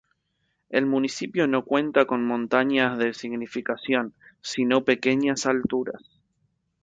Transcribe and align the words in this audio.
El 0.71 0.87
Municipio 0.87 1.45
no 1.45 1.63
cuenta 1.63 2.05
con 2.07 2.25
montañas 2.25 2.97
de 2.97 3.13
significación, 3.13 4.15
sino 4.41 4.83
pequeñas 4.83 5.45
alturas. 5.45 6.01